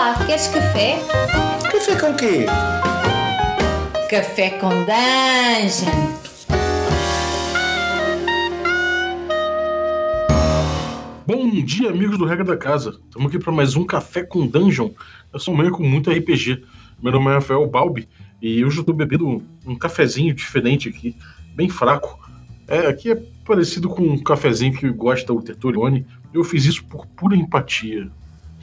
[0.00, 0.98] Olá, queres café?
[1.70, 2.46] Café com quê?
[4.08, 6.16] Café com Dungeon.
[11.26, 12.98] Bom dia, amigos do Regra da Casa.
[13.08, 14.88] Estamos aqui para mais um Café com Dungeon.
[15.34, 16.64] Eu sou um meio com muito RPG.
[17.02, 18.08] Meu nome é Rafael Balbi
[18.40, 21.14] e hoje eu estou bebendo um cafezinho diferente aqui,
[21.54, 22.18] bem fraco.
[22.66, 26.06] É, aqui é parecido com um cafezinho que gosta o Tertulione.
[26.32, 28.10] Eu fiz isso por pura empatia.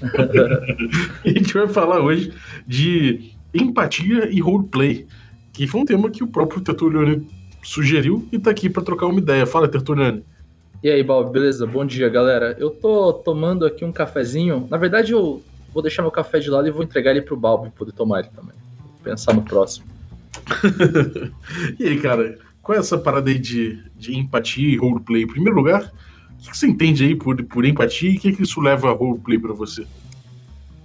[1.25, 2.33] a gente vai falar hoje
[2.65, 5.07] de empatia e roleplay,
[5.53, 7.27] que foi um tema que o próprio Tertulione
[7.63, 9.45] sugeriu e está aqui para trocar uma ideia.
[9.45, 10.23] Fala, Tertulione.
[10.83, 11.65] E aí, Bob, beleza?
[11.65, 12.55] Bom dia, galera.
[12.59, 14.67] Eu tô tomando aqui um cafezinho.
[14.69, 15.41] Na verdade, eu
[15.73, 18.29] vou deixar meu café de lado e vou entregar ele pro Bob poder tomar ele
[18.29, 18.55] também.
[18.79, 19.87] Vou pensar no próximo.
[21.79, 25.23] e aí, cara, qual é essa parada aí de, de empatia e roleplay?
[25.23, 25.91] Em primeiro lugar,
[26.39, 28.93] o que, você entende aí por, por empatia e o que, que isso leva a
[28.93, 29.85] roleplay pra você?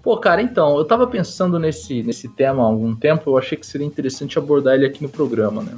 [0.02, 3.66] Pô, cara, então, eu tava pensando nesse, nesse tema há algum tempo, eu achei que
[3.66, 5.76] seria interessante abordar ele aqui no programa, né?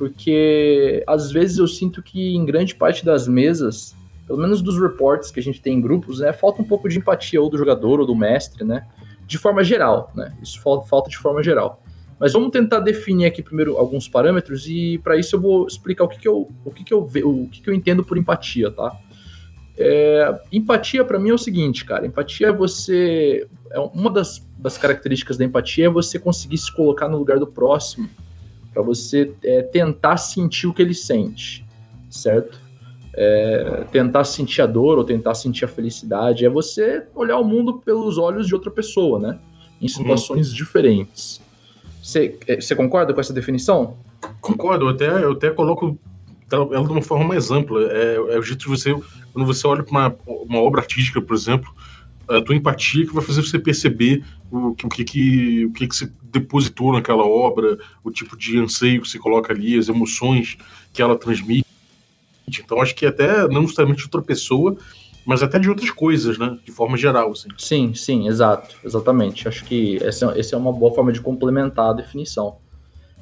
[0.00, 3.94] porque às vezes eu sinto que em grande parte das mesas,
[4.26, 6.96] pelo menos dos reports que a gente tem em grupos, né, falta um pouco de
[6.96, 8.86] empatia ou do jogador ou do mestre, né,
[9.26, 11.82] de forma geral, né, isso falta de forma geral.
[12.20, 16.08] Mas vamos tentar definir aqui primeiro alguns parâmetros e para isso eu vou explicar o
[16.08, 18.94] que, que eu o que, que eu o que, que eu entendo por empatia, tá?
[19.78, 22.06] É, empatia para mim é o seguinte, cara.
[22.06, 27.08] Empatia é você é uma das, das características da empatia é você conseguir se colocar
[27.08, 28.06] no lugar do próximo
[28.70, 31.64] para você é, tentar sentir o que ele sente,
[32.10, 32.60] certo?
[33.14, 37.78] É, tentar sentir a dor ou tentar sentir a felicidade é você olhar o mundo
[37.78, 39.38] pelos olhos de outra pessoa, né?
[39.80, 40.54] Em situações uhum.
[40.54, 41.40] diferentes.
[42.02, 43.96] Você é, concorda com essa definição?
[44.40, 45.98] Concordo, eu até, eu até coloco
[46.50, 47.82] ela de uma forma mais ampla.
[47.92, 48.92] É, é o jeito de você,
[49.32, 51.72] quando você olha para uma, uma obra artística, por exemplo,
[52.28, 55.94] a tua empatia que vai fazer você perceber o, o, que, que, o que, que
[55.96, 60.56] você depositou naquela obra, o tipo de anseio que você coloca ali, as emoções
[60.92, 61.66] que ela transmite.
[62.48, 64.76] Então, acho que até não necessariamente outra pessoa,
[65.30, 66.58] mas até de outras coisas, né?
[66.64, 67.46] De forma geral, assim.
[67.56, 69.46] Sim, sim, exato, exatamente.
[69.46, 72.56] Acho que essa, essa é uma boa forma de complementar a definição.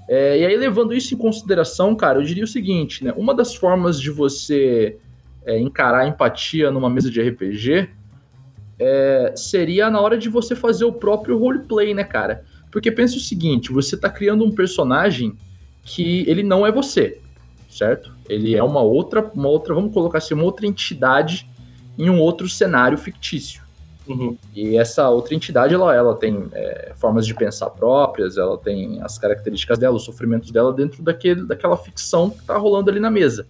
[0.09, 3.13] É, e aí, levando isso em consideração, cara, eu diria o seguinte, né?
[3.15, 4.97] Uma das formas de você
[5.45, 7.91] é, encarar a empatia numa mesa de RPG
[8.79, 12.43] é, seria na hora de você fazer o próprio roleplay, né, cara?
[12.73, 15.37] Porque pensa o seguinte, você tá criando um personagem
[15.85, 17.21] que ele não é você,
[17.69, 18.11] certo?
[18.31, 21.47] Ele é uma outra, uma outra, vamos colocar assim, uma outra entidade
[21.98, 23.62] em um outro cenário fictício.
[24.09, 24.38] Uhum.
[24.54, 29.19] E essa outra entidade, ela, ela tem é, formas de pensar próprias, ela tem as
[29.19, 33.47] características dela, os sofrimentos dela dentro daquele, daquela ficção que tá rolando ali na mesa,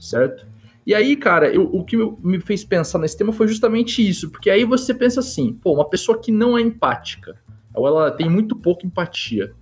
[0.00, 0.46] certo?
[0.86, 4.48] E aí, cara, eu, o que me fez pensar nesse tema foi justamente isso, porque
[4.48, 7.36] aí você pensa assim, pô, uma pessoa que não é empática,
[7.74, 9.52] ou ela tem muito pouca empatia,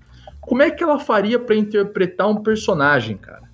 [0.41, 3.51] como é que ela faria para interpretar um personagem, cara?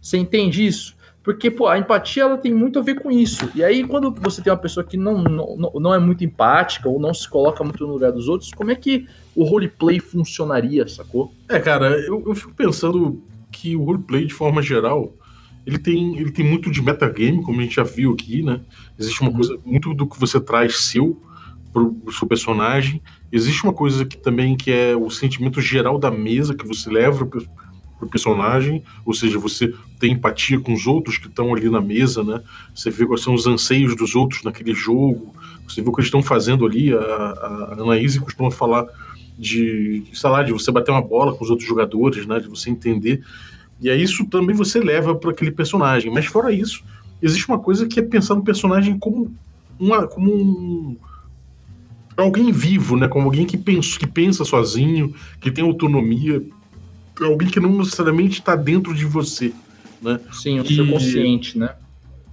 [0.00, 0.95] Você entende isso?
[1.26, 3.50] Porque, pô, a empatia ela tem muito a ver com isso.
[3.52, 7.00] E aí, quando você tem uma pessoa que não, não, não é muito empática ou
[7.00, 11.34] não se coloca muito no lugar dos outros, como é que o roleplay funcionaria, sacou?
[11.48, 13.20] É, cara, eu, eu fico pensando
[13.50, 15.12] que o roleplay, de forma geral,
[15.66, 18.60] ele tem, ele tem muito de metagame, como a gente já viu aqui, né?
[18.96, 19.36] Existe uma uhum.
[19.36, 21.20] coisa, muito do que você traz seu
[21.72, 23.02] pro seu personagem.
[23.32, 27.26] Existe uma coisa que também que é o sentimento geral da mesa que você leva
[27.26, 27.44] pro,
[27.98, 32.22] pro personagem, ou seja, você tem empatia com os outros que estão ali na mesa,
[32.22, 32.42] né?
[32.74, 35.34] Você vê quais são os anseios dos outros naquele jogo,
[35.66, 36.92] você vê o que eles estão fazendo ali.
[36.92, 38.86] A, a Anaíse costuma falar
[39.38, 42.38] de, sei lá, de você bater uma bola com os outros jogadores, né?
[42.38, 43.22] De você entender
[43.80, 46.12] e aí isso também você leva para aquele personagem.
[46.12, 46.82] Mas fora isso,
[47.20, 49.34] existe uma coisa que é pensar no personagem como,
[49.78, 50.96] uma, como um,
[52.16, 53.08] alguém vivo, né?
[53.08, 56.42] Como alguém que pensa, que pensa sozinho, que tem autonomia,
[57.20, 59.52] alguém que não necessariamente está dentro de você,
[60.02, 60.20] né?
[60.32, 60.74] Sim, o e...
[60.74, 61.74] seu consciente, né?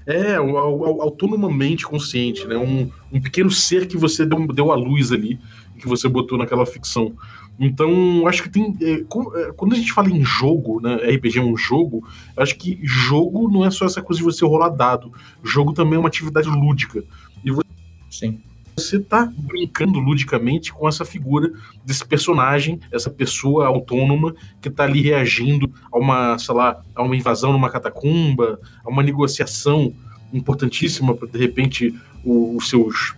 [0.05, 2.57] É, autonomamente consciente, né?
[2.57, 5.39] Um, um pequeno ser que você deu, deu à luz ali,
[5.79, 7.13] que você botou naquela ficção.
[7.59, 8.75] Então, acho que tem.
[8.81, 10.95] É, é, quando a gente fala em jogo, né?
[10.95, 12.05] RPG é um jogo,
[12.35, 15.11] acho que jogo não é só essa coisa de você rolar dado.
[15.43, 17.03] Jogo também é uma atividade lúdica.
[17.43, 17.67] E você,
[18.09, 18.41] Sim.
[18.75, 21.51] Você tá brincando ludicamente com essa figura
[21.85, 27.15] desse personagem, essa pessoa autônoma que tá ali reagindo a uma, sei lá, a uma
[27.15, 29.93] invasão numa catacumba, a uma negociação
[30.33, 31.93] importantíssima para de repente
[32.23, 33.15] os seus.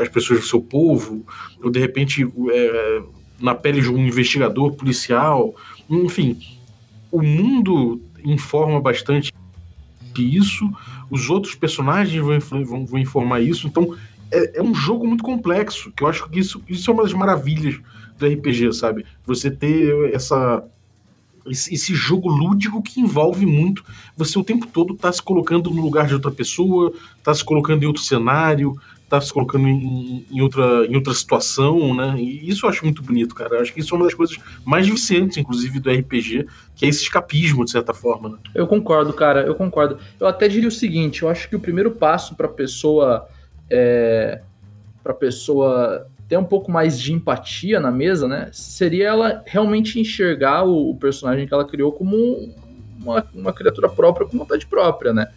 [0.00, 1.24] As pessoas do seu povo,
[1.62, 3.02] ou de repente é,
[3.40, 5.54] na pele de um investigador policial.
[5.88, 6.36] Enfim,
[7.12, 9.32] o mundo informa bastante
[10.16, 10.68] isso,
[11.08, 13.68] os outros personagens vão, vão, vão informar isso.
[13.68, 13.94] Então,
[14.30, 17.12] é, é, um jogo muito complexo, que eu acho que isso, isso é uma das
[17.12, 17.80] maravilhas
[18.18, 19.06] do RPG, sabe?
[19.26, 20.62] Você ter essa
[21.50, 23.82] esse, jogo lúdico que envolve muito.
[24.16, 26.92] Você o tempo todo tá se colocando no lugar de outra pessoa,
[27.22, 28.78] tá se colocando em outro cenário,
[29.08, 32.16] tá se colocando em, em, outra, em outra situação, né?
[32.18, 33.56] E isso eu acho muito bonito, cara.
[33.56, 36.46] Eu acho que isso é uma das coisas mais viciantes, inclusive, do RPG,
[36.76, 38.30] que é esse escapismo, de certa forma.
[38.30, 38.36] Né?
[38.54, 39.98] Eu concordo, cara, eu concordo.
[40.20, 43.26] Eu até diria o seguinte: eu acho que o primeiro passo pra pessoa.
[43.70, 44.40] É,
[45.02, 48.50] pra pessoa ter um pouco mais de empatia na mesa, né?
[48.52, 52.52] Seria ela realmente enxergar o, o personagem que ela criou como
[53.00, 55.28] uma, uma criatura própria com vontade própria, né?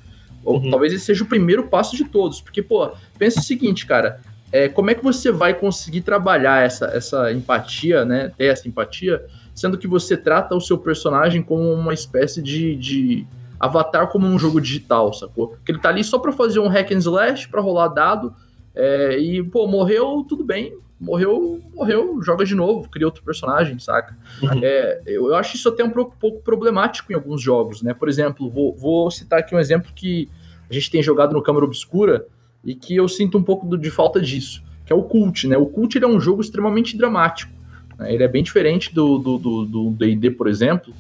[0.44, 0.70] Ou uhum.
[0.70, 2.42] talvez esse seja o primeiro passo de todos.
[2.42, 4.20] Porque, pô, pensa o seguinte, cara.
[4.52, 8.34] É, como é que você vai conseguir trabalhar essa, essa empatia, né?
[8.38, 9.26] Ter essa empatia,
[9.56, 13.26] sendo que você trata o seu personagem como uma espécie de, de
[13.62, 15.56] avatar como um jogo digital, sacou?
[15.64, 18.34] Que ele tá ali só pra fazer um hack and slash, pra rolar dado,
[18.74, 20.76] é, e, pô, morreu, tudo bem.
[21.00, 24.18] Morreu, morreu, joga de novo, cria outro personagem, saca?
[24.42, 24.62] Uhum.
[24.64, 27.94] É, eu, eu, acho isso até um pouco, pouco, problemático em alguns jogos, né?
[27.94, 30.30] Por exemplo, vou, vou, citar aqui um exemplo que
[30.70, 32.26] a gente tem jogado no Câmara Obscura
[32.64, 35.58] e que eu sinto um pouco de falta disso, que é o Cult, né?
[35.58, 37.52] O Cult ele é um jogo extremamente dramático.
[37.98, 38.14] Né?
[38.14, 40.94] Ele é bem diferente do D&D, do, do, por exemplo,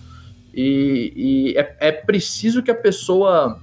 [0.53, 3.59] e, e é, é preciso que a pessoa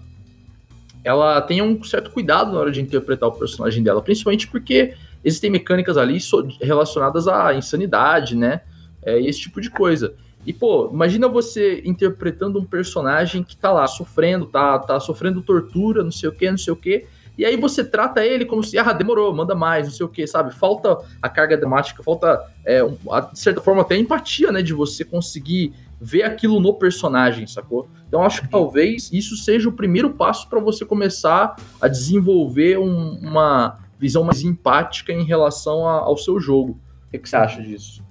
[1.04, 4.94] ela tenha um certo cuidado na hora de interpretar o personagem dela, principalmente porque
[5.24, 6.18] existem mecânicas ali
[6.60, 8.62] relacionadas à insanidade, né?
[9.02, 10.14] É, esse tipo de coisa.
[10.44, 16.02] E, pô, imagina você interpretando um personagem que tá lá sofrendo, tá, tá sofrendo tortura,
[16.02, 17.06] não sei o que, não sei o que,
[17.38, 20.26] e aí você trata ele como se, ah, demorou, manda mais, não sei o que,
[20.26, 20.52] sabe?
[20.52, 22.96] Falta a carga dramática, falta, é, um,
[23.32, 24.60] de certa forma, até a empatia, né?
[24.60, 27.88] De você conseguir ver aquilo no personagem, sacou?
[28.06, 33.18] Então acho que talvez isso seja o primeiro passo para você começar a desenvolver um,
[33.20, 36.80] uma visão mais empática em relação a, ao seu jogo.
[37.06, 38.02] O que, que, você acha disso?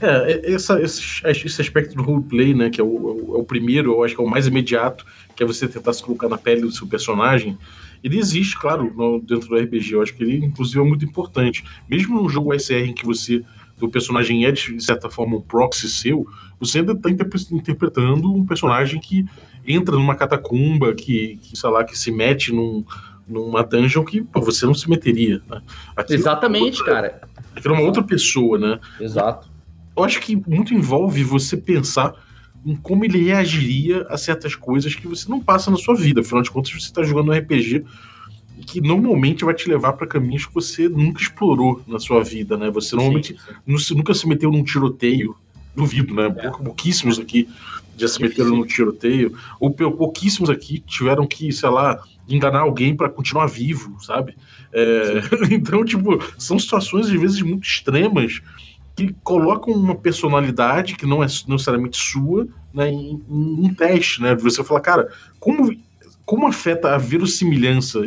[0.00, 4.04] É, essa, esse, esse aspecto do roleplay, né, que é o, é o primeiro, eu
[4.04, 5.04] acho que é o mais imediato,
[5.34, 7.58] que é você tentar se colocar na pele do seu personagem,
[8.02, 9.92] ele existe, claro, no, dentro do RPG.
[9.92, 11.64] Eu acho que ele, inclusive, é muito importante.
[11.88, 13.42] Mesmo num jogo SR em que você
[13.84, 16.26] o personagem é, de certa forma, um proxy seu,
[16.58, 19.24] você ainda está interpretando um personagem que
[19.66, 22.84] entra numa catacumba, que, que, sei lá, que se mete num,
[23.26, 25.40] numa dungeon que pô, você não se meteria.
[25.48, 25.62] Né?
[26.08, 27.20] Exatamente, outra, cara.
[27.54, 28.80] Aquilo é uma outra pessoa, né?
[29.00, 29.48] Exato.
[29.96, 32.14] Eu acho que muito envolve você pensar
[32.64, 36.20] em como ele reagiria a certas coisas que você não passa na sua vida.
[36.20, 37.84] Afinal de contas, você está jogando um RPG
[38.60, 42.70] que normalmente vai te levar para caminhos que você nunca explorou na sua vida, né?
[42.70, 43.36] Você normalmente
[43.78, 45.34] sim, nunca se meteu num tiroteio,
[45.74, 46.26] duvido, né?
[46.38, 46.50] É.
[46.50, 47.48] Pouquíssimos aqui
[47.96, 53.10] já se meteram num tiroteio, ou pouquíssimos aqui tiveram que, sei lá, enganar alguém para
[53.10, 54.36] continuar vivo, sabe?
[54.72, 55.20] É,
[55.52, 58.40] então, tipo, são situações às vezes muito extremas
[58.96, 64.34] que colocam uma personalidade que não é necessariamente sua né, em, em um teste, né?
[64.36, 65.08] Você fala, cara,
[65.38, 65.74] como
[66.30, 68.02] como afeta a verossimilhança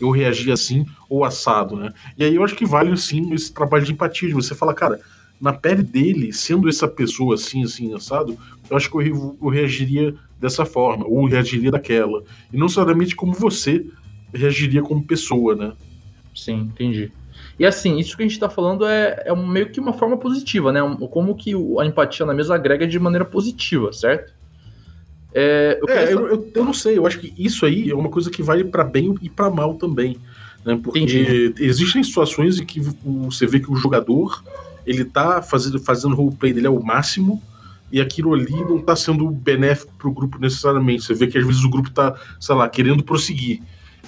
[0.00, 1.92] eu reagir assim ou assado, né?
[2.16, 5.00] E aí eu acho que vale sim esse trabalho de empatia, de você fala, cara,
[5.40, 8.38] na pele dele, sendo essa pessoa assim, assim, assado,
[8.70, 12.22] eu acho que eu, eu reagiria dessa forma, ou reagiria daquela.
[12.52, 13.84] E não necessariamente como você
[14.32, 15.72] reagiria como pessoa, né?
[16.32, 17.10] Sim, entendi.
[17.58, 20.70] E assim, isso que a gente tá falando é, é meio que uma forma positiva,
[20.70, 20.78] né?
[21.10, 24.32] Como que a empatia na mesa agrega de maneira positiva, certo?
[25.34, 28.08] É, eu, é, eu, eu, eu, não sei, eu acho que isso aí é uma
[28.08, 30.16] coisa que vale para bem e para mal também.
[30.64, 30.78] Né?
[30.82, 31.54] Porque Entendi.
[31.58, 34.42] existem situações em que você vê que o jogador
[34.86, 37.42] ele tá fazendo, fazendo roleplay dele ao máximo
[37.90, 41.02] e aquilo ali não tá sendo benéfico pro grupo necessariamente.
[41.04, 43.60] Você vê que às vezes o grupo tá, sei lá, querendo prosseguir.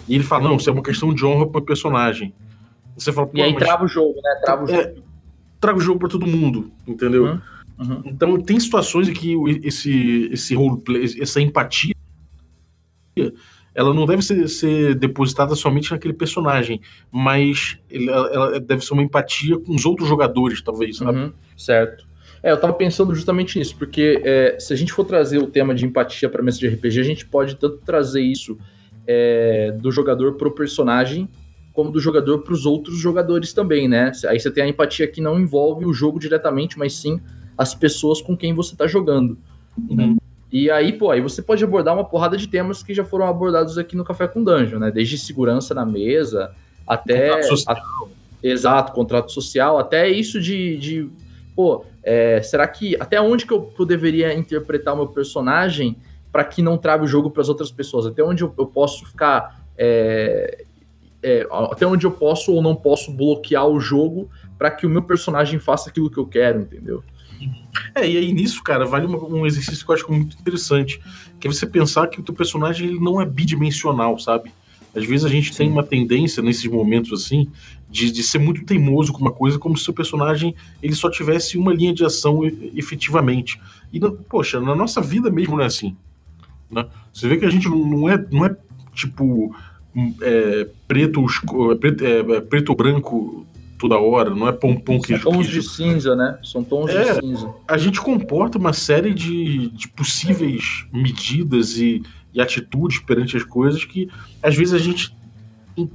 [0.09, 2.33] E ele fala, não, isso é uma questão de honra pro personagem.
[2.97, 3.63] Você fala, e aí mas...
[3.63, 4.41] trava o jogo, né?
[4.45, 4.83] Trava o é, jogo.
[4.83, 4.95] É,
[5.61, 7.25] traga o jogo pra todo mundo, entendeu?
[7.25, 7.41] Uhum.
[7.79, 8.03] Uhum.
[8.07, 11.95] Então tem situações em que esse, esse roleplay, essa empatia,
[13.75, 16.81] ela não deve ser, ser depositada somente naquele personagem,
[17.13, 21.19] mas ela, ela, deve ser uma empatia com os outros jogadores, talvez, sabe?
[21.19, 21.33] Uhum.
[21.57, 22.07] Certo.
[22.43, 25.75] É, eu tava pensando justamente nisso, porque é, se a gente for trazer o tema
[25.75, 28.57] de empatia para mesa de RPG, a gente pode tanto trazer isso
[29.07, 31.29] é, do jogador pro personagem,
[31.73, 34.11] como do jogador para os outros jogadores também, né?
[34.29, 37.21] Aí você tem a empatia que não envolve o jogo diretamente, mas sim
[37.57, 39.39] as pessoas com quem você está jogando.
[39.89, 40.17] Uhum.
[40.53, 43.77] E aí, pô, aí você pode abordar uma porrada de temas que já foram abordados
[43.79, 44.91] aqui no Café com Dungeon, né?
[44.91, 46.53] Desde segurança na mesa
[46.87, 47.29] até.
[47.29, 47.77] Contrato social.
[47.77, 50.77] A, exato, contrato social, até isso de.
[50.79, 51.11] de
[51.55, 52.97] pô, é, será que.
[53.01, 55.97] Até onde que eu, eu deveria interpretar o meu personagem
[56.31, 58.07] para que não trave o jogo para as outras pessoas?
[58.07, 59.67] Até onde eu, eu posso ficar.
[59.77, 60.65] É,
[61.23, 65.03] é, até onde eu posso ou não posso bloquear o jogo para que o meu
[65.03, 67.03] personagem faça aquilo que eu quero, entendeu?
[67.95, 71.01] É, e aí nisso, cara, vale um exercício que eu acho muito interessante,
[71.41, 74.53] que é você pensar que o teu personagem ele não é bidimensional, sabe?
[74.95, 75.59] Às vezes a gente Sim.
[75.59, 77.51] tem uma tendência nesses momentos assim
[77.91, 81.11] de, de ser muito teimoso com uma coisa, como se o seu personagem ele só
[81.11, 82.43] tivesse uma linha de ação
[82.75, 83.61] efetivamente.
[83.93, 85.97] E, poxa, na nossa vida mesmo não é assim.
[86.71, 86.87] Né?
[87.13, 88.57] Você vê que a gente não é, não é
[88.95, 89.55] tipo
[90.21, 93.47] é, preto, é, preto, é, é, preto branco
[93.79, 96.39] toda hora, não é pompom que São tons de cinza, né?
[96.43, 97.55] São tons é, de cinza.
[97.69, 102.03] A gente comporta uma série de, de possíveis medidas e,
[102.33, 104.09] e atitudes perante as coisas que
[104.43, 105.15] às vezes a gente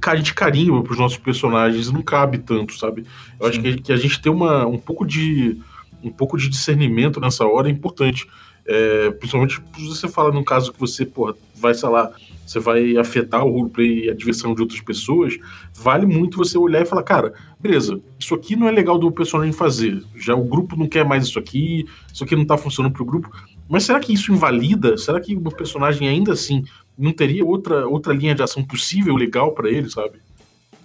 [0.06, 3.04] a gente carimba para os nossos personagens não cabe tanto, sabe?
[3.40, 3.50] Eu Sim.
[3.50, 5.60] acho que, que, a gente ter uma, um pouco de
[6.02, 8.26] um pouco de discernimento nessa hora é importante.
[8.66, 12.12] É, principalmente você fala num caso que você, porra, vai, sei lá,
[12.46, 15.38] você vai afetar o roleplay e a diversão de outras pessoas,
[15.74, 19.52] vale muito você olhar e falar, cara, beleza, isso aqui não é legal do personagem
[19.52, 20.02] fazer.
[20.16, 23.30] Já o grupo não quer mais isso aqui, isso aqui não tá funcionando pro grupo.
[23.68, 24.96] Mas será que isso invalida?
[24.98, 26.64] Será que o personagem ainda assim
[26.98, 30.20] não teria outra, outra linha de ação possível, legal para ele, sabe?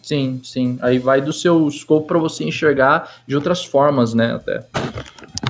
[0.02, 0.78] Sim, sim.
[0.82, 4.66] Aí vai do seu scope para você enxergar de outras formas, né, até.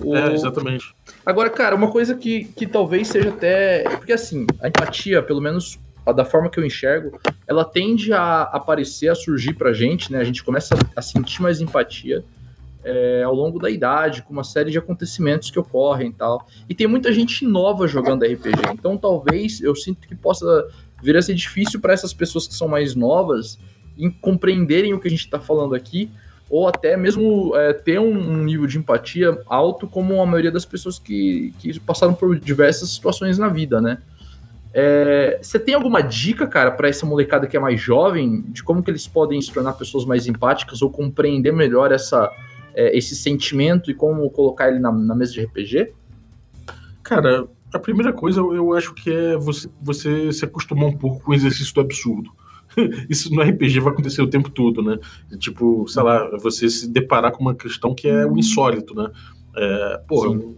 [0.04, 0.16] O...
[0.16, 0.94] É, exatamente.
[1.26, 3.84] Agora, cara, uma coisa que, que talvez seja até.
[3.84, 5.80] Porque assim, a empatia, pelo menos
[6.14, 10.20] da forma que eu enxergo, ela tende a aparecer, a surgir pra gente, né?
[10.20, 12.24] A gente começa a sentir mais empatia
[12.84, 16.48] é, ao longo da idade, com uma série de acontecimentos que ocorrem e tal.
[16.70, 20.68] E tem muita gente nova jogando RPG, então talvez eu sinto que possa
[21.04, 23.60] vir a ser difícil para essas pessoas que são mais novas
[23.98, 26.10] em compreenderem o que a gente está falando aqui,
[26.50, 30.98] ou até mesmo é, ter um, nível de empatia alto, como a maioria das pessoas
[30.98, 33.98] que, que passaram por diversas situações na vida, né?
[34.74, 38.84] É, você tem alguma dica, cara, para essa molecada que é mais jovem, de como
[38.84, 42.32] que eles podem se tornar pessoas mais empáticas ou compreender melhor essa,
[42.76, 45.94] é, esse sentimento e como colocar ele na, na, mesa de RPG?
[47.02, 51.32] Cara, a primeira coisa eu acho que é você, você se acostumar um pouco com
[51.32, 52.30] o exercício do absurdo.
[53.10, 54.98] Isso no RPG vai acontecer o tempo todo, né?
[55.40, 59.10] Tipo, sei lá, você se deparar com uma questão que é o insólito, né?
[59.56, 60.56] É, porra, Sim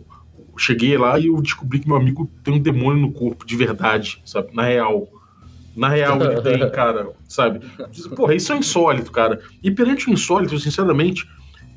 [0.60, 4.22] cheguei lá e eu descobri que meu amigo tem um demônio no corpo, de verdade,
[4.26, 4.54] sabe?
[4.54, 5.08] Na real.
[5.76, 7.62] Na real ele tem, cara, sabe?
[8.16, 9.40] Porra, isso é insólito, cara.
[9.64, 11.26] E perante o insólito, sinceramente,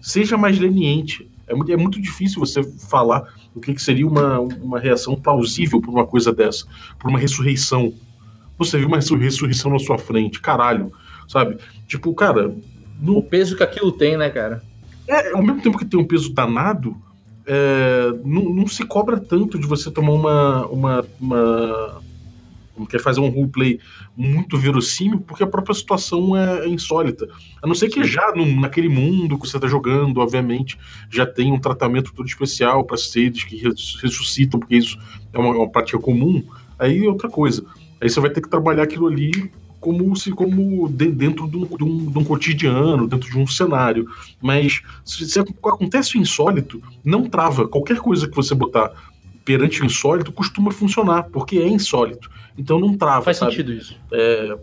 [0.00, 1.30] seja mais leniente.
[1.46, 5.80] É muito, é muito difícil você falar o que, que seria uma, uma reação plausível
[5.80, 6.66] por uma coisa dessa,
[6.98, 7.92] por uma ressurreição.
[8.64, 10.92] Você viu uma ressurreição na sua frente, caralho,
[11.28, 11.56] sabe?
[11.86, 12.54] Tipo, cara.
[13.00, 13.18] No...
[13.18, 14.62] O peso que aquilo tem, né, cara?
[15.08, 16.96] É, ao mesmo tempo que tem um peso danado,
[17.46, 20.66] é, não, não, se cobra tanto de você tomar uma.
[20.66, 22.02] uma, uma
[22.88, 23.78] quer fazer um roleplay
[24.16, 27.28] muito verossímil, porque a própria situação é, é insólita.
[27.62, 30.78] A não ser que já no, naquele mundo que você está jogando, obviamente,
[31.10, 34.98] já tem um tratamento todo especial para seres que ressuscitam, porque isso
[35.32, 36.42] é uma, uma prática comum.
[36.78, 37.64] Aí é outra coisa.
[38.02, 39.30] Aí você vai ter que trabalhar aquilo ali
[39.78, 43.46] como se como de, dentro de um, de, um, de um, cotidiano, dentro de um
[43.46, 44.08] cenário.
[44.40, 47.68] Mas se, se, acontece o insólito, não trava.
[47.68, 48.92] Qualquer coisa que você botar
[49.44, 52.28] perante o insólito costuma funcionar, porque é insólito.
[52.58, 53.22] Então não trava.
[53.22, 53.52] Faz sabe?
[53.52, 53.96] sentido isso.
[54.12, 54.56] É,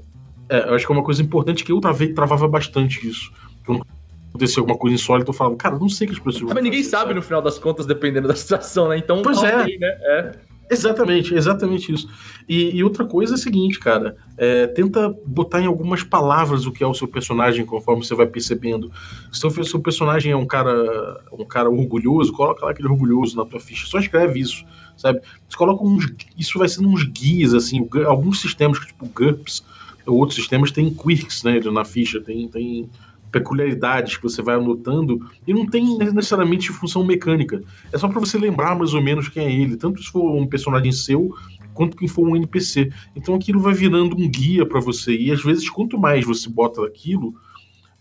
[0.50, 3.32] é, eu acho que é uma coisa importante que eu travei, travava bastante isso.
[3.66, 3.86] Quando
[4.30, 6.54] acontecia alguma coisa insólita, eu falava, cara, não sei que as pessoas.
[6.54, 8.98] Mas ninguém sabe, sabe no final das contas, dependendo da situação, né?
[8.98, 9.56] Então, pois é.
[9.56, 9.88] Aí, né?
[9.88, 10.49] é.
[10.70, 12.08] Exatamente, exatamente isso.
[12.48, 16.72] E, e, outra coisa é a seguinte, cara, é, tenta botar em algumas palavras o
[16.72, 18.92] que é o seu personagem conforme você vai percebendo.
[19.32, 23.46] Se o seu personagem é um cara, um cara orgulhoso, coloca lá aquele orgulhoso na
[23.46, 24.64] tua ficha, só escreve isso,
[24.96, 25.20] sabe?
[25.48, 26.06] Você coloca uns,
[26.38, 29.64] isso vai sendo uns guias assim, alguns sistemas tipo GURPS
[30.06, 32.90] ou outros sistemas têm quirks, né, na ficha, tem tem
[33.32, 37.62] peculiaridades que você vai anotando e não tem necessariamente função mecânica.
[37.92, 40.48] É só para você lembrar mais ou menos quem é ele, tanto se for um
[40.48, 41.34] personagem seu
[41.74, 42.92] quanto quem for um NPC.
[43.16, 46.86] Então aquilo vai virando um guia para você e às vezes quanto mais você bota
[46.86, 47.34] aquilo,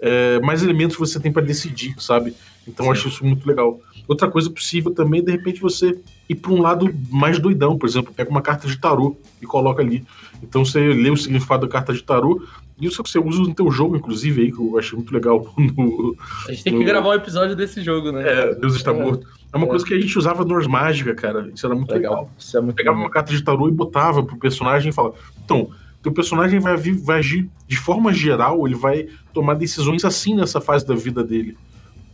[0.00, 2.34] é, mais elementos você tem para decidir, sabe?
[2.66, 3.80] Então eu acho isso muito legal.
[4.06, 8.12] Outra coisa possível também, de repente, você ir para um lado mais doidão, por exemplo,
[8.14, 10.04] pega uma carta de tarô e coloca ali.
[10.42, 12.42] Então você lê o significado da carta de tarô,
[12.80, 15.52] isso que você usa no teu jogo, inclusive, aí, que eu achei muito legal.
[15.58, 16.16] No,
[16.46, 16.78] a gente tem no...
[16.78, 18.22] que gravar um episódio desse jogo, né?
[18.26, 18.94] É, Deus está é.
[18.94, 19.26] morto.
[19.52, 19.68] É uma é.
[19.68, 21.50] coisa que a gente usava no Ars Mágica, cara.
[21.54, 22.12] Isso era muito legal.
[22.12, 22.30] legal.
[22.38, 23.08] Isso é muito Pegava legal.
[23.08, 25.70] uma carta de tarô e botava pro personagem e falava: Então,
[26.02, 30.86] teu personagem vai, vai agir de forma geral, ele vai tomar decisões assim nessa fase
[30.86, 31.56] da vida dele.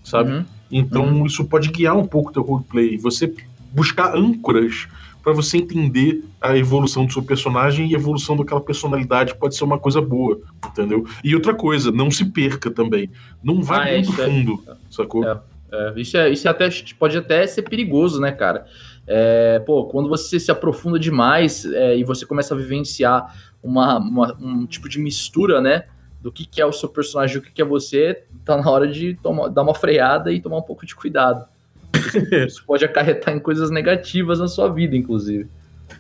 [0.03, 0.33] Sabe?
[0.33, 0.45] Uhum.
[0.71, 1.27] Então, uhum.
[1.27, 2.97] isso pode guiar um pouco teu roleplay.
[2.99, 3.33] Você
[3.73, 4.87] buscar âncoras
[5.25, 9.65] para você entender a evolução do seu personagem e a evolução daquela personalidade pode ser
[9.65, 11.05] uma coisa boa, entendeu?
[11.25, 13.11] E outra coisa, não se perca também.
[13.43, 15.25] Não vá Ah, é, muito é- fundo, sacou?
[15.27, 15.41] É.
[15.73, 18.65] É, isso, é, isso é até, pode até ser perigoso, né, cara?
[19.09, 24.37] É, pô, quando você se aprofunda demais é, e você começa a vivenciar uma, uma-
[24.41, 25.85] um tipo de mistura, né?
[26.21, 28.71] Do que, que é o seu personagem e o que, que é você, tá na
[28.71, 31.45] hora de tomar, dar uma freada e tomar um pouco de cuidado.
[32.47, 35.47] Isso pode acarretar em coisas negativas na sua vida, inclusive.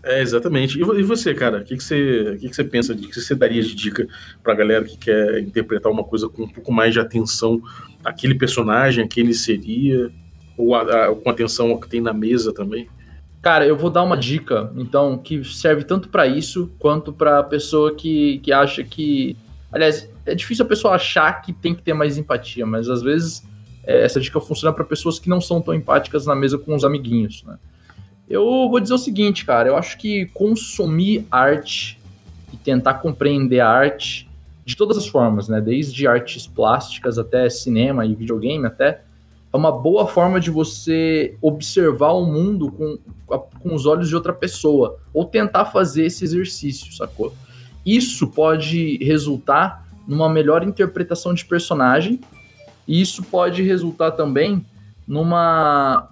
[0.02, 0.78] É, exatamente.
[0.78, 1.58] E vo- você, cara?
[1.58, 4.06] O que, que, você, que, que você pensa de que você daria de dica
[4.42, 7.60] pra galera que quer interpretar uma coisa com um pouco mais de atenção
[8.04, 10.10] àquele personagem, a quem ele seria,
[10.56, 12.88] ou a- a- com atenção ao que tem na mesa também?
[13.42, 17.94] Cara, eu vou dar uma dica, então, que serve tanto pra isso quanto pra pessoa
[17.94, 19.36] que, que acha que.
[19.70, 23.42] Aliás, é difícil a pessoa achar que tem que ter mais empatia, mas às vezes
[23.86, 26.84] é, essa dica funciona pra pessoas que não são tão empáticas na mesa com os
[26.84, 27.58] amiguinhos, né?
[28.28, 32.00] Eu vou dizer o seguinte, cara, eu acho que consumir arte
[32.52, 34.30] e tentar compreender a arte
[34.64, 35.60] de todas as formas, né?
[35.60, 39.02] Desde artes plásticas até cinema e videogame até,
[39.52, 42.98] é uma boa forma de você observar o mundo com,
[43.60, 47.32] com os olhos de outra pessoa, ou tentar fazer esse exercício, sacou?
[47.84, 52.20] Isso pode resultar numa melhor interpretação de personagem,
[52.86, 54.64] e isso pode resultar também
[55.06, 56.10] numa,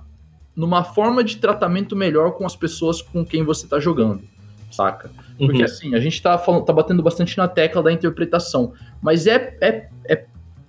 [0.55, 4.23] numa forma de tratamento melhor com as pessoas com quem você tá jogando,
[4.71, 5.11] saca?
[5.39, 5.65] Porque Uhum.
[5.65, 9.89] assim, a gente tá, falando, tá batendo bastante na tecla da interpretação, mas é, é,
[10.09, 10.25] é,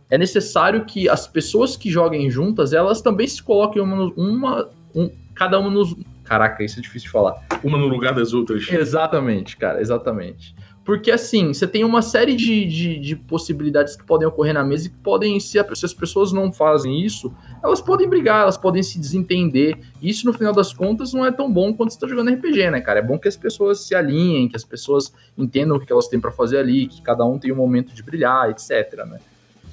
[0.10, 5.10] é necessário que as pessoas que joguem juntas, elas também se coloquem uma, uma um,
[5.34, 5.96] cada uma nos...
[6.24, 7.36] Caraca, isso é difícil de falar.
[7.64, 8.72] Uma no lugar das outras.
[8.72, 10.56] Exatamente, cara, exatamente.
[10.86, 14.88] Porque assim, você tem uma série de, de, de possibilidades que podem ocorrer na mesa
[14.88, 19.00] e que podem, se, as pessoas não fazem isso, elas podem brigar, elas podem se
[19.00, 19.78] desentender.
[20.02, 22.70] E isso, no final das contas, não é tão bom quando você tá jogando RPG,
[22.70, 23.00] né, cara?
[23.00, 26.20] É bom que as pessoas se alinhem, que as pessoas entendam o que elas têm
[26.20, 29.20] pra fazer ali, que cada um tem um momento de brilhar, etc, né?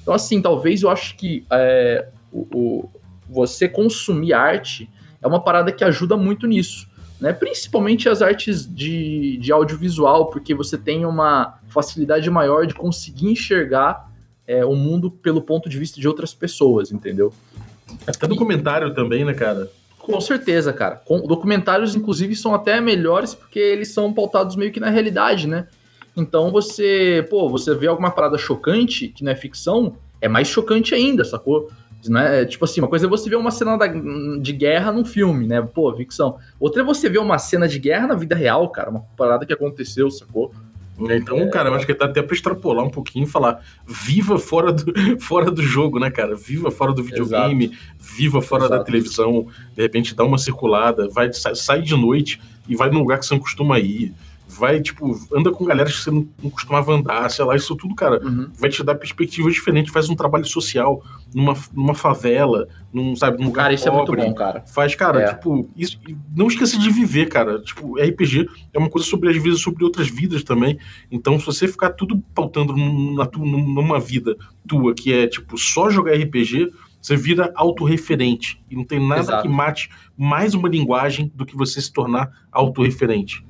[0.01, 2.89] Então, assim, talvez eu acho que é, o, o-
[3.29, 4.89] você consumir arte
[5.21, 6.89] é uma parada que ajuda muito nisso
[7.21, 7.31] né?
[7.31, 14.11] Principalmente as artes de, de audiovisual, porque você tem uma facilidade maior de conseguir enxergar
[14.47, 17.31] é, o mundo pelo ponto de vista de outras pessoas, entendeu?
[18.07, 19.69] Até documentário também, né, cara?
[19.99, 20.95] Com certeza, cara.
[20.95, 25.67] Com, documentários, inclusive, são até melhores porque eles são pautados meio que na realidade, né?
[26.17, 30.95] Então você, pô, você vê alguma parada chocante que não é ficção, é mais chocante
[30.95, 31.69] ainda, sacou?
[32.07, 35.05] Não é, tipo assim, uma coisa é você ver uma cena da- de guerra num
[35.05, 35.61] filme, né?
[35.61, 36.37] Pô, ficção.
[36.59, 38.89] Outra é você ver uma cena de guerra na vida real, cara.
[38.89, 40.51] Uma parada que aconteceu, sacou?
[40.99, 44.71] Então, cara, eu acho que dá até pra extrapolar um pouquinho e falar viva fora
[44.71, 46.35] do, fora do jogo, né, cara?
[46.35, 48.85] Viva fora do videogame, viva fora da Exato.
[48.85, 53.17] televisão, de repente dá uma circulada, vai, sai, sai de noite e vai num lugar
[53.19, 54.13] que você não costuma ir.
[54.57, 57.95] Vai, tipo, anda com galera que você não, não costumava andar, sei lá, isso tudo,
[57.95, 58.49] cara, Uhum.
[58.53, 61.01] vai te dar perspectivas diferentes, faz um trabalho social
[61.33, 64.21] numa, numa favela, num, sabe, num lugar Cara, isso é muito pobre.
[64.23, 64.61] bom, cara.
[64.67, 65.33] Faz, cara, É.
[65.33, 65.97] tipo, isso,
[66.35, 67.59] não esqueça de viver, cara.
[67.61, 70.77] Tipo, RPG é uma coisa sobre, às vezes, sobre outras vidas também.
[71.09, 74.35] Então, se você ficar tudo pautando na tu- num- numa vida
[74.67, 76.69] tua que é, tipo, só jogar RPG,
[77.01, 78.61] você vira autorreferente.
[78.69, 79.41] E não tem nada Exato.
[79.43, 83.43] que mate mais uma linguagem do que você se tornar autorreferente.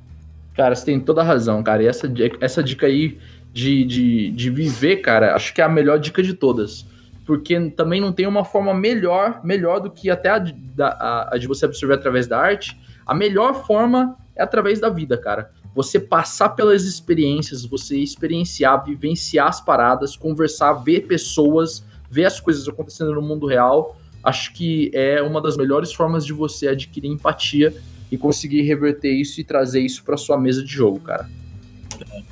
[0.55, 1.83] Cara, você tem toda a razão, cara.
[1.83, 3.17] E essa, essa dica aí
[3.53, 6.85] de, de, de viver, cara, acho que é a melhor dica de todas.
[7.25, 10.43] Porque também não tem uma forma melhor, melhor do que até a
[10.79, 12.77] a- a de você absorver através da arte.
[13.05, 15.51] A melhor forma é através da vida, cara.
[15.73, 22.67] Você passar pelas experiências, você experienciar, vivenciar as paradas, conversar, ver pessoas, ver as coisas
[22.67, 23.95] acontecendo no mundo real.
[24.23, 27.73] Acho que é uma das melhores formas de você adquirir empatia
[28.11, 31.29] e conseguir reverter isso e trazer isso pra sua mesa de jogo, cara.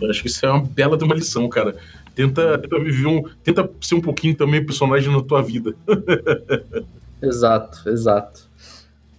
[0.02, 1.76] Eu acho que isso é uma bela de uma lição, cara.
[2.14, 3.24] Tenta, tenta viver um.
[3.44, 5.74] Tenta ser um pouquinho também personagem na tua vida.
[7.22, 8.48] Exato, exato.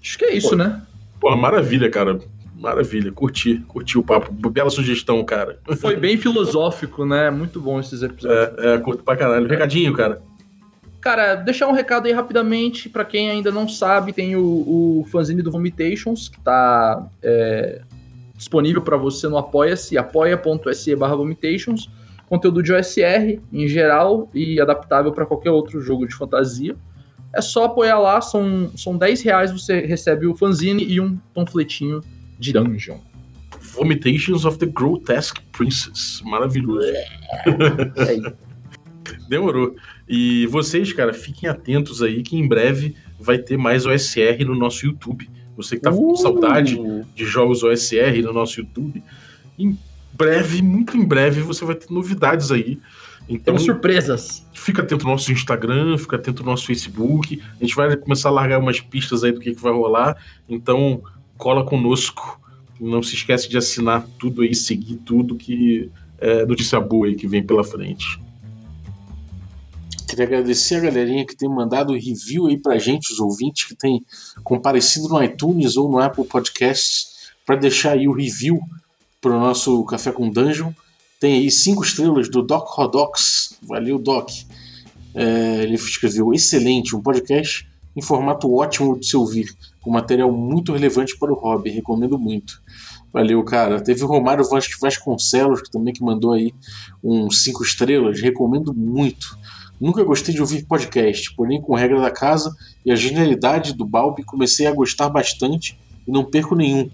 [0.03, 0.57] Acho que é isso, Pô.
[0.57, 0.83] né?
[1.21, 2.19] Pô, maravilha, cara.
[2.57, 3.13] Maravilha.
[3.13, 4.33] Curti, curti o papo.
[4.51, 5.59] Bela sugestão, cara.
[5.79, 7.31] Foi bem filosófico, né?
[7.31, 8.59] Muito bom esses episódios.
[8.59, 9.47] É, é, curto pra caralho.
[9.47, 10.23] Recadinho, cara.
[11.01, 15.41] Cara, deixar um recado aí rapidamente pra quem ainda não sabe, tem o, o fanzine
[15.41, 17.81] do Vomitations, que tá é,
[18.37, 21.91] disponível pra você no Apoia-se, apoia.se barra Vomitations,
[22.29, 26.77] conteúdo de OSR em geral e adaptável pra qualquer outro jogo de fantasia.
[27.35, 32.03] É só apoiar lá, são, são 10 reais, você recebe o fanzine e um panfletinho
[32.39, 32.99] de dungeon.
[33.73, 36.21] Vomitations of the Grotesque Princess.
[36.25, 36.87] Maravilhoso.
[36.89, 37.07] É
[38.09, 38.23] aí.
[39.29, 39.75] Demorou.
[40.13, 44.85] E vocês, cara, fiquem atentos aí que em breve vai ter mais OSR no nosso
[44.85, 45.31] YouTube.
[45.57, 46.17] Você que tá com Uh!
[46.17, 46.77] saudade
[47.15, 49.01] de jogos OSR no nosso YouTube,
[49.57, 49.79] em
[50.13, 52.81] breve, muito em breve, você vai ter novidades aí.
[53.29, 54.45] Então, Temos surpresas.
[54.53, 57.41] fica atento no nosso Instagram, fica atento no nosso Facebook.
[57.61, 60.17] A gente vai começar a largar umas pistas aí do que, que vai rolar.
[60.49, 61.01] Então,
[61.37, 62.41] cola conosco.
[62.81, 67.29] Não se esquece de assinar tudo aí, seguir tudo que é notícia boa aí que
[67.29, 68.19] vem pela frente.
[70.11, 74.05] Queria agradecer a galerinha que tem mandado review aí pra gente, os ouvintes que tem
[74.43, 78.59] comparecido no iTunes ou no Apple Podcasts, para deixar aí o review
[79.21, 80.73] pro nosso Café com Dungeon.
[81.21, 83.57] Tem aí cinco estrelas do Doc Rodox.
[83.63, 84.31] Valeu, Doc.
[85.15, 90.73] É, ele escreveu: excelente, um podcast em formato ótimo de se ouvir, com material muito
[90.73, 91.71] relevante para o hobby.
[91.71, 92.61] Recomendo muito.
[93.13, 93.81] Valeu, cara.
[93.81, 96.53] Teve o Romário Vas- Vasconcelos, que também que mandou aí
[97.03, 98.21] uns cinco estrelas.
[98.21, 99.39] Recomendo muito.
[99.81, 104.23] Nunca gostei de ouvir podcast, porém, com regra da casa e a genialidade do Balbi,
[104.23, 106.91] comecei a gostar bastante e não perco nenhum.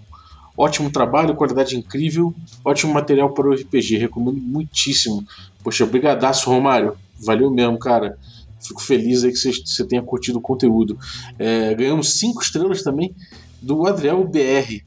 [0.55, 5.23] Ótimo trabalho, qualidade incrível, ótimo material para o RPG, recomendo muitíssimo.
[5.63, 6.95] Poxa, brigadaço, Romário.
[7.23, 8.17] Valeu mesmo, cara.
[8.59, 10.97] Fico feliz aí que você- tenha curtido o conteúdo.
[11.37, 13.13] É, ganhamos cinco estrelas também
[13.61, 14.81] do Adriel BR.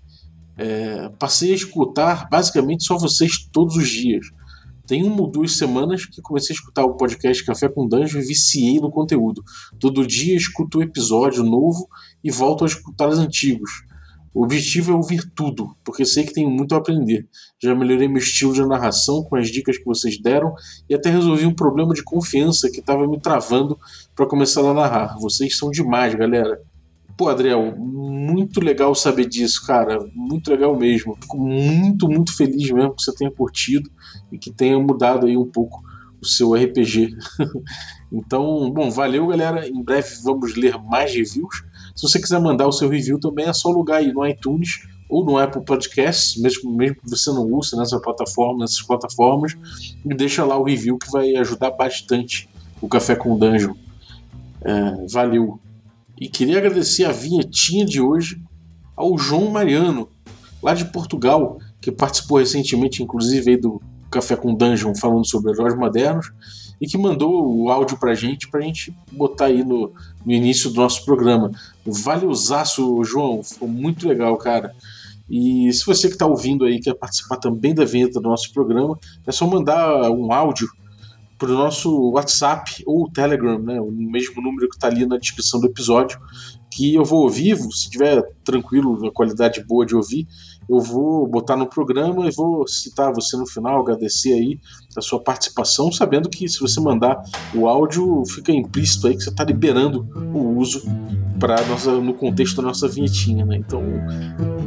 [0.56, 4.26] É, passei a escutar basicamente só vocês todos os dias.
[4.90, 8.26] Tem uma ou duas semanas que comecei a escutar o podcast Café com Danjo e
[8.26, 9.40] viciei no conteúdo.
[9.78, 11.88] Todo dia escuto um episódio novo
[12.24, 13.84] e volto a escutar os antigos.
[14.34, 17.28] O objetivo é ouvir tudo, porque sei que tenho muito a aprender.
[17.62, 20.52] Já melhorei meu estilo de narração com as dicas que vocês deram
[20.88, 23.78] e até resolvi um problema de confiança que estava me travando
[24.16, 25.16] para começar a narrar.
[25.20, 26.60] Vocês são demais, galera.
[27.20, 29.98] Pô, Adriel, muito legal saber disso, cara.
[30.14, 31.14] Muito legal mesmo.
[31.20, 33.90] Fico muito, muito feliz mesmo que você tenha curtido
[34.32, 35.82] e que tenha mudado aí um pouco
[36.18, 37.14] o seu RPG.
[38.10, 39.68] então, bom, valeu, galera.
[39.68, 41.62] Em breve vamos ler mais reviews.
[41.94, 45.22] Se você quiser mandar o seu review também, é só lugar aí no iTunes ou
[45.22, 49.58] no Apple Podcasts, mesmo, mesmo que você não use nessa plataforma, nessas plataformas,
[50.06, 52.48] e deixa lá o review que vai ajudar bastante
[52.80, 53.74] o Café com Dungeon.
[54.62, 55.60] É, valeu.
[56.20, 58.42] E queria agradecer a vinhetinha de hoje
[58.94, 60.06] ao João Mariano,
[60.62, 63.80] lá de Portugal, que participou recentemente, inclusive, do
[64.10, 66.30] Café com Dungeon, falando sobre heróis modernos,
[66.78, 69.92] e que mandou o áudio pra gente, pra gente botar aí no,
[70.24, 71.50] no início do nosso programa.
[71.86, 74.74] Valeuzaço, João, ficou muito legal, cara.
[75.28, 78.98] E se você que está ouvindo aí quer participar também da vinheta do nosso programa,
[79.26, 80.68] é só mandar um áudio
[81.40, 85.58] para o nosso WhatsApp ou Telegram, né, o mesmo número que está ali na descrição
[85.58, 86.20] do episódio,
[86.70, 90.28] que eu vou ouvir, se tiver tranquilo, a qualidade boa de ouvir,
[90.68, 94.60] eu vou botar no programa e vou citar você no final, agradecer aí
[94.96, 97.20] a sua participação, sabendo que se você mandar
[97.54, 100.82] o áudio, fica implícito aí que você está liberando o uso
[101.40, 101.56] para
[102.00, 103.56] no contexto da nossa vinhetinha, né?
[103.56, 103.82] Então,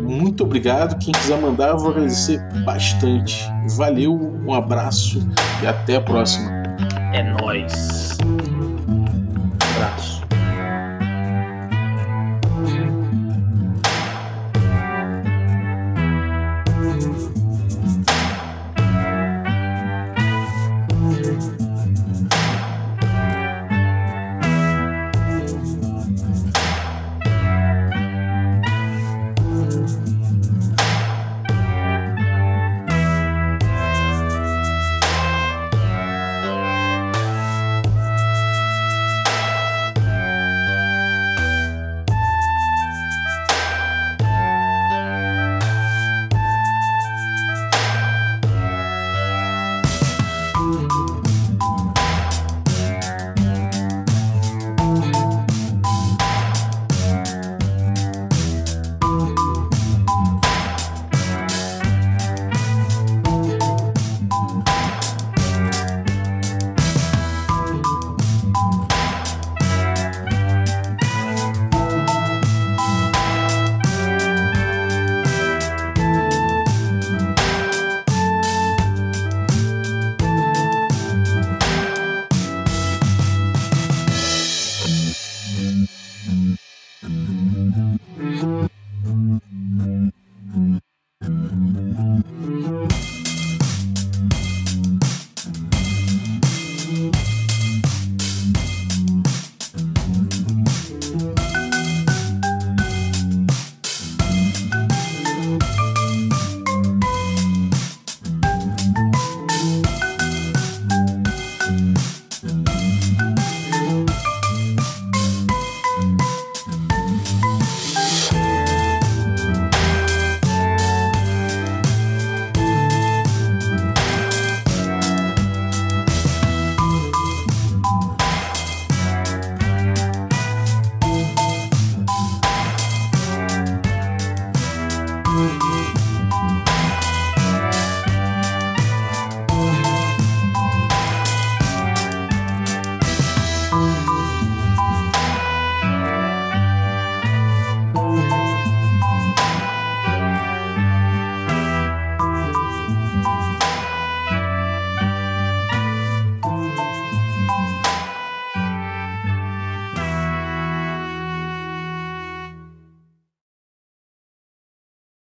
[0.01, 0.97] muito obrigado.
[0.97, 3.45] Quem quiser mandar, eu vou agradecer bastante.
[3.77, 5.19] Valeu, um abraço
[5.61, 6.62] e até a próxima.
[7.13, 8.17] É nóis.
[9.75, 10.12] Abraço.